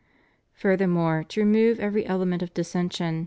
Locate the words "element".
2.07-2.41